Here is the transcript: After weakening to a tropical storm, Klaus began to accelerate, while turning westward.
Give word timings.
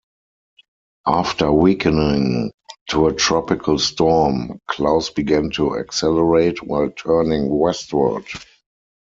After 1.05 1.51
weakening 1.51 2.51
to 2.89 3.05
a 3.05 3.13
tropical 3.13 3.77
storm, 3.77 4.57
Klaus 4.67 5.11
began 5.11 5.51
to 5.51 5.77
accelerate, 5.77 6.63
while 6.63 6.89
turning 6.89 7.55
westward. 7.55 8.25